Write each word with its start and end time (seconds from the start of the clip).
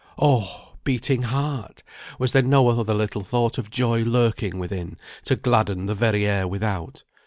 Oh! 0.17 0.73
beating 0.83 1.21
heart! 1.21 1.83
was 2.17 2.31
there 2.31 2.41
no 2.41 2.69
other 2.69 2.91
little 2.91 3.21
thought 3.21 3.59
of 3.59 3.69
joy 3.69 4.01
lurking 4.03 4.57
within, 4.57 4.97
to 5.25 5.35
gladden 5.35 5.85
the 5.85 5.93
very 5.93 6.25
air 6.25 6.47
without? 6.47 7.03